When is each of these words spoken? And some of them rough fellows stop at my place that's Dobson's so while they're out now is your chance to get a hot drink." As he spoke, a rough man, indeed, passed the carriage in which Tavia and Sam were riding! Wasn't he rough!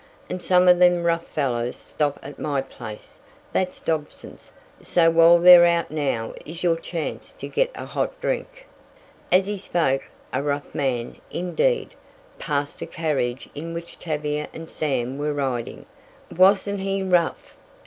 And 0.31 0.41
some 0.41 0.67
of 0.67 0.79
them 0.79 1.03
rough 1.03 1.27
fellows 1.27 1.77
stop 1.77 2.17
at 2.23 2.39
my 2.39 2.59
place 2.63 3.19
that's 3.53 3.79
Dobson's 3.79 4.51
so 4.81 5.11
while 5.11 5.37
they're 5.37 5.63
out 5.67 5.91
now 5.91 6.33
is 6.43 6.63
your 6.63 6.75
chance 6.77 7.31
to 7.33 7.47
get 7.47 7.69
a 7.75 7.85
hot 7.85 8.19
drink." 8.19 8.65
As 9.31 9.45
he 9.45 9.57
spoke, 9.57 10.01
a 10.33 10.41
rough 10.41 10.73
man, 10.73 11.17
indeed, 11.29 11.93
passed 12.39 12.79
the 12.79 12.87
carriage 12.87 13.47
in 13.53 13.75
which 13.75 13.99
Tavia 13.99 14.47
and 14.55 14.71
Sam 14.71 15.19
were 15.19 15.33
riding! 15.33 15.85
Wasn't 16.35 16.79
he 16.79 17.03
rough! 17.03 17.55